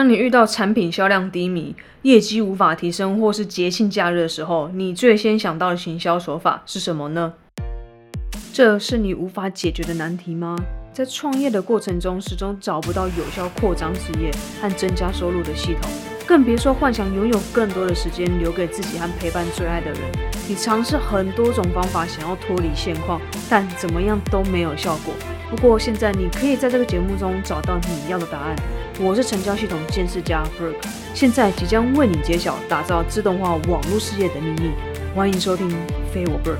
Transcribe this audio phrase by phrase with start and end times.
[0.00, 7.34] 当你遇到产品销量低迷、业绩无法提升，或是节庆假日的时候，你最先想到的行销手法是什么呢？
[8.50, 10.56] 这是你无法解决的难题吗？
[10.94, 14.30] 在创业的过程中，始终找不到有效扩张事业
[14.62, 15.90] 和增加收入的系统，
[16.26, 20.00] 更别说幻想拥有更多的时间留给自己和陪伴最爱的人。
[20.48, 23.20] 你尝试很多种方法想要脱离现况，
[23.50, 25.12] 但怎么样都没有效果。
[25.50, 28.56] 不过现在你可以在这个节目中找到你要的答案。
[29.02, 34.72] 我是成交系统建设家 Brooke，现在即将为你揭晓打造自动化网络世界的秘密。
[35.14, 35.70] 欢迎收听
[36.12, 36.58] 非我 Brooke。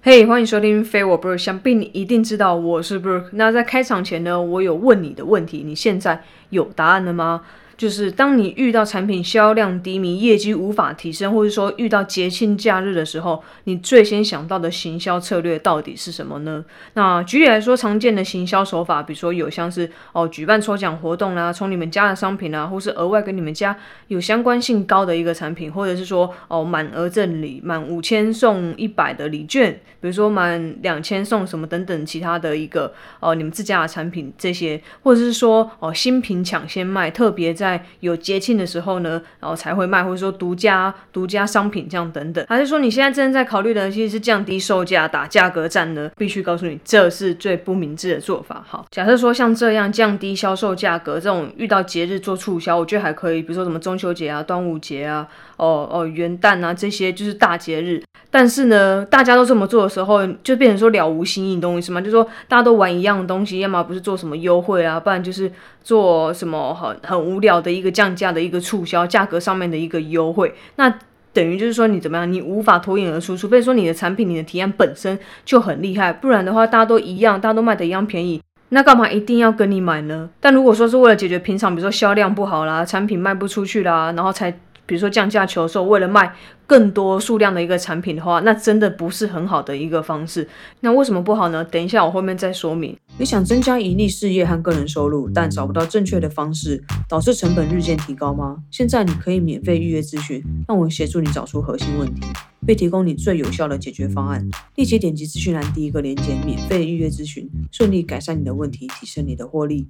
[0.00, 1.36] 嘿，欢迎收听非我 Brooke。
[1.36, 3.26] 想必你一定知道我是 Brooke。
[3.32, 7.42] 那在开场前呢，我有问你的问题，你现在有答案了吗？
[7.82, 16.64] 就是当你遇到产品销量低迷、业绩无法提升，或者说遇到节庆假日的时候，你最先想到的行销策略到底是什么呢？
[16.94, 46.10] 那举例来说，常见的行销手法，比如说有像是哦举办抽奖活动啦，从你们家的商品啊，或是额外跟你们家有相关性高的一个产品，或者是说哦满额赠礼，满五千送一百的礼券，比如说满两千送什么等等其他的一个哦你们自家的产品这些，或者是说哦新品抢先卖，特别在有节庆的时候呢，然后才会卖，或者说独家独家商品这样等等，还是说你现在正在考虑的其实是降低售价打价格战呢？
[46.16, 48.64] 必须告诉你，这是最不明智的做法。
[48.66, 55.26] 好，假设说像这样降低销售价格，这种遇到节日做促销，我觉得还可以，比如说什么中秋节啊、端午节啊、
[55.62, 58.02] 哦哦元旦啊这些就是大节日。
[58.34, 62.00] 但是呢，大家都这么做的时候，就变成说了无新意，你懂我意思吗？
[62.00, 65.52] 就说大家都玩一样的东西，要么不是做什么优惠啊，不然就是
[65.84, 70.54] 做什么很很无聊的一个降价的一个促销，价格上面的一个优惠。
[70.76, 70.92] 那
[71.34, 78.40] 等于就是说你怎么样，你无法脱颖而出，除非说你的产品、你的体验本身就很厉害，不然的话大家都一样，大家都卖的一样便宜，
[78.70, 80.30] 那干嘛一定要跟你买呢？
[80.40, 84.58] 但如果说是为了解决平常，比如说销量不好啦，产品卖不出去啦，然后才。
[84.86, 86.34] 比如说降价求售，为了卖
[86.66, 90.48] 更多数量的一个产品的话，那真的不是很好的一个方式。
[90.80, 91.64] 那为什么不好呢？
[91.64, 92.96] 等一下我后面再说明。
[93.18, 98.56] 你想增加盈利事业和个人收入，但找不到正确的方式，导致成本日渐提高吗？
[98.70, 102.22] 现在你可以免费预约咨询，让我协助你找出核心问题，
[102.66, 104.48] 并提供你最有效的解决方案。
[104.76, 109.88] 立即点击资讯栏第一个链接，免费预约咨询，顺利改善你的问题，提升你的获利。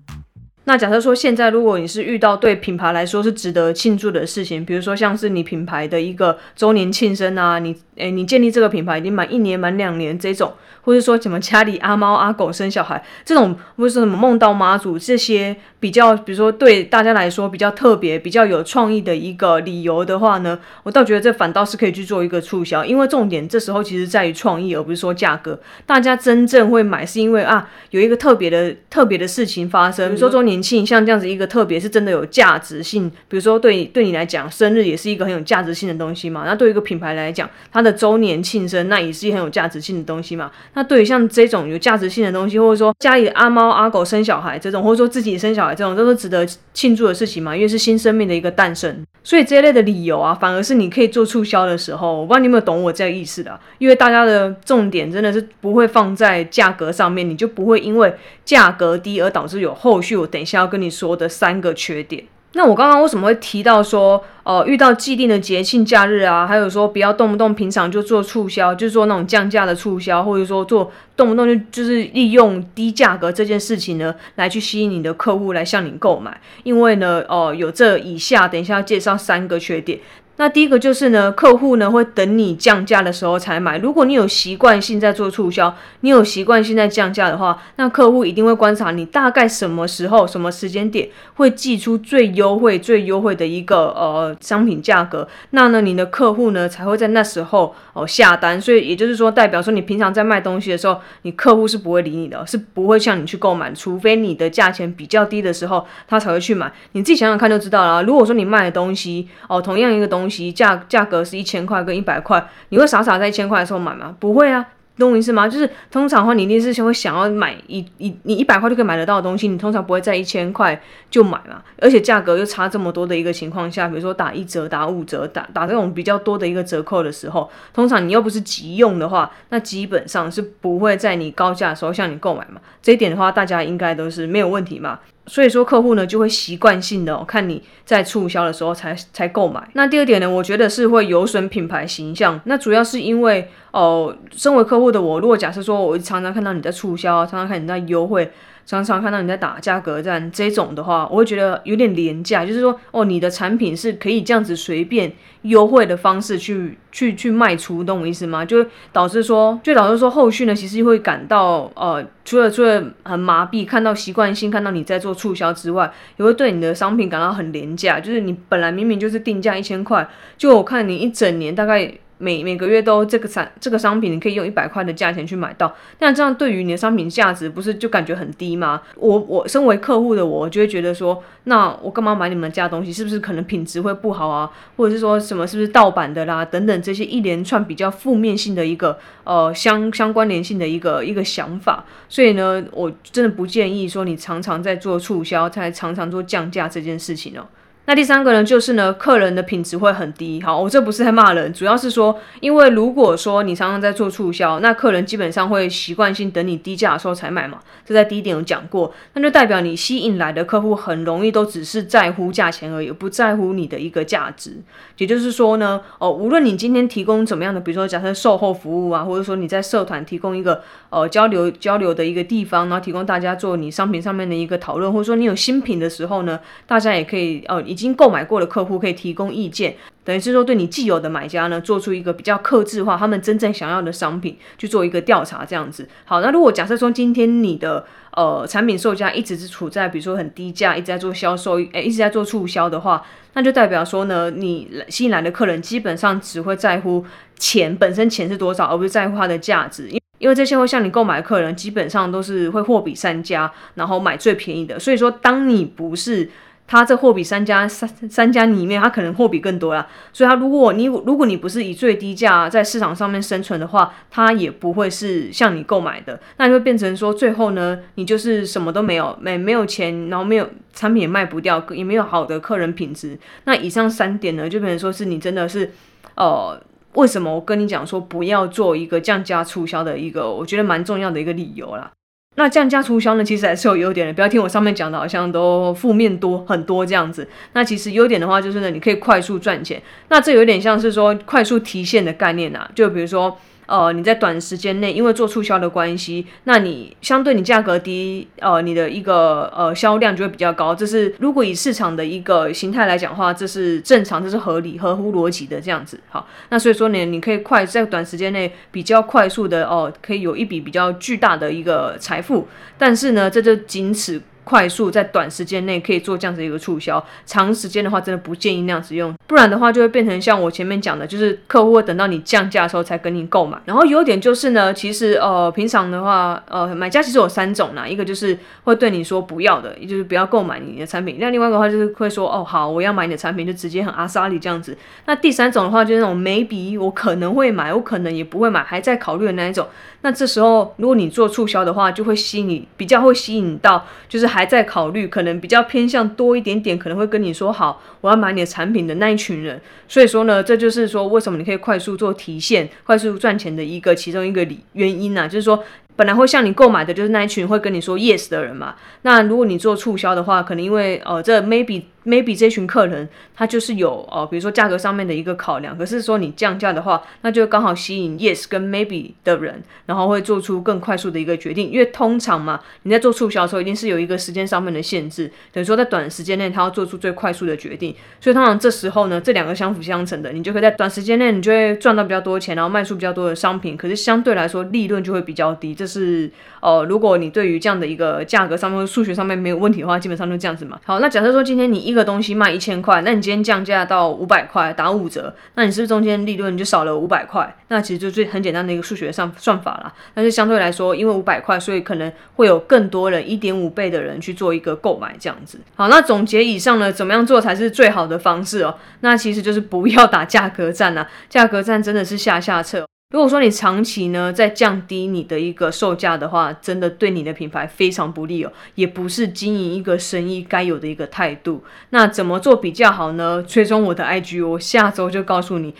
[0.64, 10.52] 那假设说，现在如果你是遇到对品牌来说是值得庆祝的事情，比如说像是你品牌的一个周年庆生啊，你诶，你建立这个品牌已经满一年、满两年这种，
[10.82, 25.58] 或者说什么家里阿猫阿狗生小孩这种，或者什么梦到妈祖这些比较，比如说对大家来说比较特别、比较有创意的一个理由的话呢，我倒觉得这反倒是可以去做一个促销，因为重点这时候其实在于创意，而不是说价格。
[25.84, 30.51] 大家真正会买是因为啊，有一个特别的、特别的事情发生，比如说周年。
[30.52, 36.44] 年庆像这样子一个特别是真的有价值性，比如说对对你来讲，生日也是一个很有价值性的东西嘛。
[36.46, 40.52] 那对于一个品牌来讲，它的周年庆生那也是很有价值性的东西嘛。
[40.74, 49.02] 那对于像这种有价值性的东西，或者说家里阿猫阿狗生小孩这种，或者说自己生小孩这种，都是值得庆祝的事情嘛，因为是新生命的一个诞生。
[49.24, 53.58] 所以这一类的理由啊，反而是你可以做促销的时候，我不知道你有没有懂我这个意思的。
[53.78, 58.12] 因为大家的重点真的是不会放在价格上面，你就不会因为
[58.44, 62.24] 价格低而导致有后续我等等一下要跟你说的三个缺点。
[62.54, 76.40] 那我刚刚为什么会提到说，呃，遇到既定的节庆假日啊，还有说不要动不动平常就做促销，就是说那种降价的促销，或者说做动不动就就是利用低价格这件事情呢，来去吸引你的客户来向你购买。
[76.64, 80.00] 因为呢，哦，有这以下等一下要介绍三个缺点。
[80.42, 83.78] 那第一个就是呢，客户呢会等你降价的时候才买。
[83.78, 95.28] 如果你有习惯性在做促销，你有习惯性在降价的话，那客户一定会观察你大概什么时候、什么时间点会寄出最优惠、最优惠的一个呃商品价格。
[95.50, 98.60] 那呢，你的客户呢才会在那时候哦下单。
[98.60, 106.72] 所以也就是说，代表说你平常在卖东西的时候，你客户是不会理你的，是不会向你去购买，除非你的价钱比较低的时候，他才会去买。
[106.94, 108.02] 你自己想想看就知道了。
[108.02, 114.16] 如果说你卖的东西哦，同样一个东西西价价格是一千块跟一百块，你会傻傻在一千块的时候买吗？
[114.18, 114.66] 不会啊，
[114.98, 115.48] 懂我意思吗？
[115.48, 120.80] 就是通常话，你一定是先会想要买一一你一百块就可以买得到的东西，你通常不会在一千块
[121.10, 121.62] 就买嘛。
[121.80, 132.60] 而且价格又差这么多的一个情况下，比如说打一折、打五折、打打这种比较多的一个折扣的时候，通常你又不是急用的话，那基本上是不会在你高价的时候向你购买嘛。
[132.82, 135.00] 这一点的话，大家应该都是没有问题嘛。
[135.26, 139.66] 所以说客户呢就会习惯性的看你在促销的时候才才购买。
[139.74, 142.40] 那第二点呢，我觉得是会有损品牌形象。
[142.44, 148.30] 那主要是因为哦，身为客户的我，如果假设说我常常看到你在促销，常常看你在优惠，
[148.64, 155.12] 常常看到你在打价格战这种的话，我会觉得有点廉价，就是说，哦，你的产品是可以这样子随便
[155.42, 158.44] 优惠的方式去去去卖出，懂我意思吗？
[158.44, 171.92] 就导致说，就导致说后续呢，其实会感到呃，除了除了很麻痹，看到习惯性看到你在做促销之外，也会对你的商品感到很廉价，就是你本来明明就是定价一千块，就我看你一整年大概。
[172.22, 178.80] 每每个月都这个产这个商品，你可以用一百块的价钱去买到，那这样对于你的商品价值不是就感觉很低吗？
[178.94, 182.92] 我我身为客户的我，就会觉得说，那我干嘛买你们家东西？
[182.92, 184.48] 是不是可能品质会不好啊？
[184.76, 186.44] 或者是说什么是不是盗版的啦？
[186.44, 191.84] 等等这些一连串比较负面性的一个呃相相关联性的一个一个想法。
[192.08, 197.44] 所以呢，我真的不建议说你常常在做促销，才常常做降价这件事情哦。
[197.84, 200.40] 那第三个呢，就是呢，客人的品质会很低。
[200.40, 207.58] 好，我这不是在骂人，主要是说，因为如果说你常常在做促销，那客人基本上会习惯性等你低价的时候才买嘛。
[207.84, 214.58] 这在第一点有讲过，那就代表你吸引来的客户很容易都只是在乎价钱而已，不在乎你的一个价值。
[214.98, 227.60] 也就是说呢，哦，无论你今天提供怎么样的，比如说假设售后服务啊，或者说你在社团提供一个呃交流交流的一个地方，然后提供大家做你商品上面的一个讨论，或者说你有新品的时候呢，大家也可以呃。
[227.72, 229.74] 已经购买过的客户可以提供意见，
[230.04, 235.88] 等于是说对你既有的买家呢，做出一个比较克制化，他们真正想要的商品去做一个调查，这样子。
[236.04, 243.02] 好，那如果假设说今天你的呃产品售价一直是处在比如说很低价，一直在做销售，诶，一直在做促销的话，
[243.32, 247.02] 那就代表说呢，你吸引来的客人基本上只会在乎
[247.38, 256.28] 钱本身钱是多少，而不是在乎它的价值，因因为这些会向你购买的客人基本上都是会货比三家，然后买最便宜的，所以说当你不是。
[256.66, 259.86] 他这货比三家三三家里面，他可能货比更多啦。
[260.12, 266.18] 所以，他如果你如果你不是以最低价在市场上面生存的话，他也不会是向你购买的。
[266.38, 273.18] 那就变成说，最后呢，你就是什么都没有，没没有钱，然后没有产品也卖不掉，也没有好的客人品质。
[273.44, 275.70] 那以上三点呢，就变成说是你真的是，
[276.14, 276.58] 呃，
[276.94, 281.90] 为什么我跟你讲说不要做一个降价促销的一个，我觉得蛮重要的一个理由啦。
[282.34, 284.12] 那降价促销呢，其实还是有优点的。
[284.12, 287.28] 不要听我上面讲的，好像都负面多很多这样子。
[287.52, 289.82] 那其实优点的话，就是呢，你可以快速赚钱。
[290.08, 293.38] 那这有点像是说快速提现的概念啊，就比如说。
[293.66, 300.74] 呃，你在短时间内，因为做促销的关系，那你相对你价格低，呃，你的一个呃销量就会比较高。
[300.74, 305.98] 这是如果以市场的一个形态来讲的话，这是正常，这是合理、合乎逻辑的这样子。
[306.10, 312.48] 好，那所以说呢，你可以快在短时间内比较快速的哦，可以有一笔比较巨大的一个财富。
[312.76, 314.20] 但是呢，这就仅此。
[314.44, 323.56] 快速在短时间内可以做这样子一个促销，长时间的话真的不建议那样子用，不然的话就会变成像我前面讲的，就是客户会等到你降价的时候才跟你购买。
[323.64, 334.76] 然后优点就是呢，其实呃平常的话，呃买家其实有三种啦，一个就是会对你说不要的，也就是不要购买你的产品；那另外一个话就是会说哦好，我要买你的产品，就直接很阿萨里这样子。
[335.06, 339.68] 那第三种的话就是那种 maybe 我可能会买，我可能也不会买，还在考虑的那一种。
[340.04, 349.60] 那这时候如果你做促销的话，就会吸引比较会吸引到就是还在考虑，可能比较偏向多一点点，可能会跟你说好，我要买你的产品的那一群人。
[349.86, 355.28] 所以说呢，这就是说为什么你可以快速做提现、快速赚钱的一个其中一个理原因呢？
[355.28, 355.62] 就是说。
[355.94, 358.74] 本来会向你购买的就是那一群会跟你说 yes 的人嘛。
[359.02, 365.76] 那如果你做促销的话，可能因为呃这 maybe maybe 这群客人他就是有呃比如说价格上面的一个考量。
[365.76, 371.70] 可是说你降价的话，那就刚好吸引 yes 跟 maybe 的人，然后会做出更快速的一个决定。
[371.70, 377.94] 因为通常嘛，你在做促销的时候，一定是有一个时间上面的限制，等于说在短时间内他要做出最快速的决定。
[378.20, 383.76] 所以通常这时候呢，这两个相辅相成的，你就可以在短时间内你就会赚到比较多钱，然后卖出比较多的商品。
[383.76, 385.74] 可是相对来说利润就会比较低。
[385.74, 386.30] 这是
[386.60, 390.78] 呃，如果你对于这样的一个价格上面、数学上面没有问题的话，基本上就这样子嘛。
[390.84, 397.56] 好，那假设说今天你一个东西卖一千块，那你今天降价到五百块，打五折，那你是不是中间利润就少了五百块？
[397.68, 399.92] 那其实就最很简单的一个数学上算法啦。
[400.14, 405.58] 但是相对来说，因为五百块，所以可能会有更多人一点五倍的人去做一个购买这样子。
[405.74, 408.74] 好，那总结以上呢，怎么样做才是最好的方式哦？
[409.00, 412.86] 那其实就是不要打价格战啊，价格战真的是下下策。
[413.12, 421.62] 如果说你长期呢在降低你的一个售价的话，真的对你的品牌非常不利哦，也不是经营一个生意该有的一个态度。
[421.90, 423.44] 那怎么做比较好呢？
[423.46, 425.74] 追踪我的 IG，我下周就告诉你，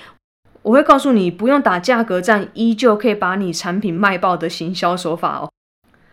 [0.61, 5.51] 我会告诉你不用打价格战，依旧可以把你产品卖爆的行销手法哦。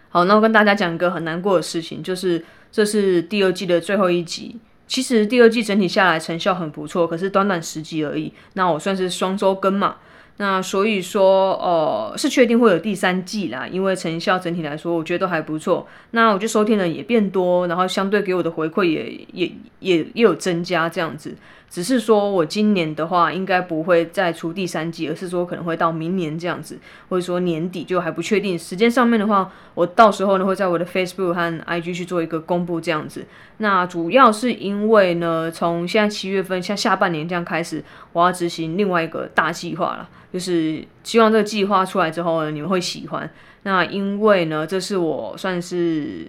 [0.07, 4.57] 好，那我跟大家讲一个很难过的事情，就是这是第二季的最后一集。
[4.87, 8.31] 其实第二季整体下来成效很不错，可是短短十集而已。
[8.53, 9.97] 那我算是双周更嘛。
[10.41, 15.85] 那所以说，呃，是确定会有第三季啦，因为成效整体来说，我觉得都还不错。
[16.11, 21.35] 那我觉得收听人也变多，然后相对给我的回馈也也也也有增加这样子。
[21.69, 28.57] 只是说我今年的话，应该不会再出第三季，而是说可能会到明年这样子，或者说年底就还不确定。
[28.57, 33.25] 时间上面的话，我到时候呢会在我的 Facebook 和 IG 去做一个公布这样子。
[33.57, 37.83] 那主要是因为呢，从现在七月份像下半年这样开始，
[38.13, 40.09] 我要执行另外一个大计划了。
[40.33, 43.29] 就是希望这个计划出来之后呢，你们会喜欢。
[43.63, 46.27] 那因为呢，这是我算是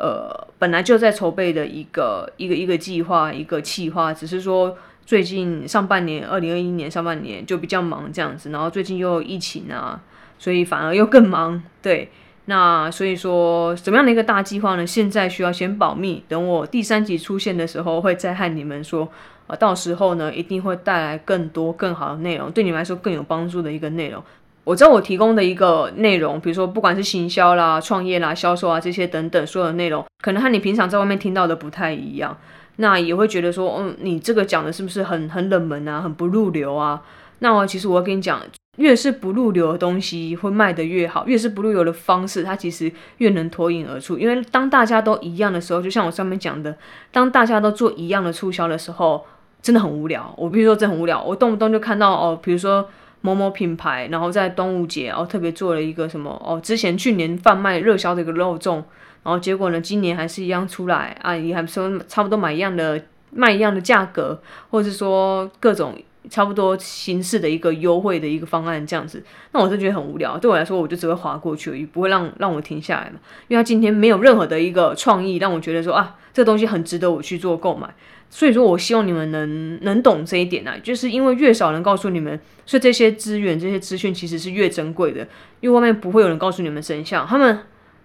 [0.00, 10.00] 呃本来就在筹备的一个一个一个计划一个计划，只是说最近上半年二零二一年上半年就比较忙这样子，然后最近又疫情啊，
[10.38, 11.62] 所以反而又更忙。
[11.82, 12.10] 对，
[12.46, 14.86] 那所以说怎么样的一个大计划呢？
[14.86, 19.08] 现在需要先保密，等我第三集出现的时候，会再和你们说。
[19.46, 24.22] 啊，到时候呢，一定会带来更多更好的内容，对你们来说更有帮助的一个内容。
[24.70, 32.36] 我知道我提供的一个内容，比如说不管是行销啦、创业啦、销售啊这些等等所有的内容，可能和你平常在外面听到的不太一样。
[32.76, 37.02] 那也会觉得说，嗯，你这个讲的是不是很很冷门啊，很不入流啊？
[37.40, 38.40] 那我其实我要跟你讲，
[38.76, 44.16] 越是不入流的东西会卖得越好，越是不入流的方式，它其实越能脱颖而出。
[44.16, 46.76] 因为当大家都一样的时候，就像我上面讲的，
[47.10, 49.26] 当大家都做一样的促销的时候。
[49.62, 51.22] 真的很无聊，我比如说真的很无聊。
[51.22, 52.88] 我动不动就看到哦，比如说
[53.22, 58.76] 某某品牌，然后在端午节哦特别做了一个什么哦，之前去年贩卖热销的一个肉粽，
[59.22, 65.96] 然后结果呢今年还是一样出来啊，也还说差不多买一样的卖一样的价格，或者是说各种
[66.28, 69.22] 差不多形式的一个优惠的一个方案这样子，
[69.52, 70.36] 那我是觉得很无聊。
[70.38, 73.18] 对我来说，我就只会划过去而已，不会让让我停下来嘛。
[73.48, 77.88] 因为他今天没有任何的一个创意，让我觉得说啊，这个东西很值得我去做购买。
[78.32, 85.26] 所以说我希望你们能能懂这一点啊，就是因为越少人告诉你们，所以这些资源、这些资讯其实是越珍贵的，
[85.58, 87.58] 因为外面不会有人告诉你们真相，他们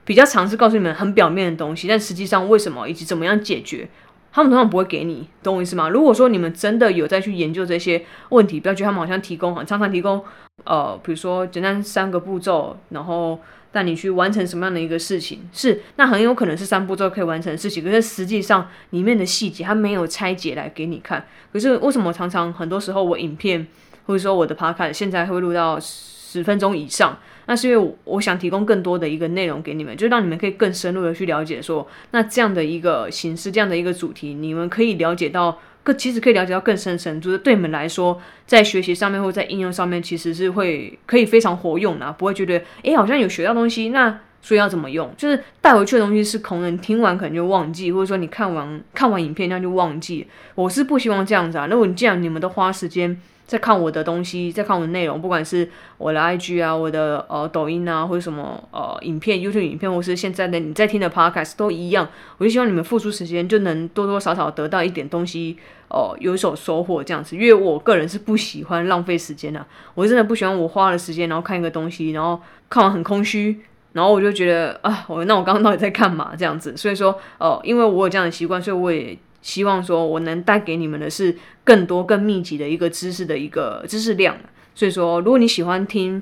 [0.03, 3.87] 比较尝试告诉你们很表面的东西，但实际上为什么以及怎么样解决，
[4.31, 5.87] 他们通常不会给你，懂我意思吗？
[5.89, 10.23] 如果说你们真的有在去研究这些问题，不要觉得他们好像提供很，常常提供，
[10.63, 13.39] 呃，比如说简单三个步骤，然后。
[13.75, 15.41] 带你去完成什么样的一个事情？
[15.51, 21.27] 是，那很有可能是三步骤可以完成的事情，可是实际上里面的细节它没有拆解来给你看。
[21.51, 23.67] 可是为什么常常很多时候我影片
[24.05, 27.19] 或者说我的 podcast 现在会录到十分钟以上？
[27.47, 35.59] 那是因为我想提供更多的一个内容给你们，就让你们可以更深入的去了解说，那这样的一个形式，这样的一个主题，你们可以了解到。
[35.85, 45.11] 可其实可以了解到更深层，就是对你们来说，在学习上面或在应用上面，其实是会可以非常活用的，不会觉得诶好像有学到东西，那所以要怎么用？
[45.17, 50.27] 就是带回去的东西是空的，听完可能就忘记，或者说你看完看完影片这样就忘记。
[50.53, 51.65] 我是不希望这样子啊。
[51.65, 53.19] 如果你既然你们都花时间。
[53.47, 62.09] 在看我的东西，在看我的内容，不管是我的 IG 啊，我的呃抖音啊，或者什么呃影片，YouTube 影片，或是现在的你在听的 Podcast 都一样。
[62.39, 65.55] 我就希望你们付出时间，就能多多少少得到一点东西，
[65.89, 67.35] 哦，有所收获这样子。
[67.35, 73.59] 因为我个人是不喜欢浪费时间的，我真的不喜欢我花了时间，然后看一个东西，然后看完很空虚，
[73.95, 76.77] 然后我就觉得啊，我那我刚刚到底在干嘛这样子？
[76.77, 79.17] 所以说，哦，因为我有这样的习惯，所以我也。
[79.45, 84.35] 希望说，我能带给你们的是更多、更密集的一个知识的一个知识量。
[84.73, 86.19] 所以说，如果你喜欢听，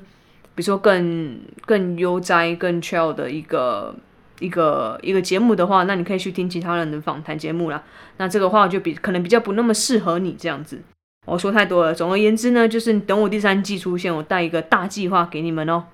[0.54, 3.96] 比如说更更悠哉、更 chill 的一个
[4.40, 7.82] 一个一个节目的话，那你可以去听其他人的访谈节目啦。
[8.18, 10.82] 那这个话就比可能比较不那么适合你这样子。
[11.24, 11.94] 我说太多了。
[11.94, 15.84] 总而言之呢，就是等我第三季出现，我带一个大计划给你们哦。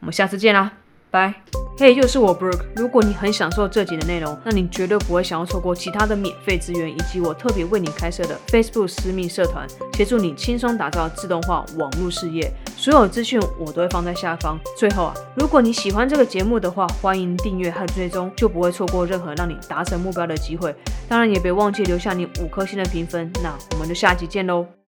[0.00, 0.72] 我们下次见啦，
[1.10, 1.34] 拜。
[1.78, 2.60] 嘿，又是我 Brooke。
[2.76, 12.52] 如果你很享受这集的内容，那你绝对不会想要错过其他的免费资源，以及我特别为你开设的 Facebook 私密社团，协助你轻松打造自动化网络事业。
[12.76, 14.58] 所有资讯我都会放在下方。
[14.76, 20.74] 最后啊，如果你喜欢这个节目的话，欢迎订阅和追踪，就不会错过任何让你达成目标的机会。
[21.08, 23.30] 当然，也别忘记留下你五颗星的评分。
[23.42, 24.79] 那我们就下集见喽。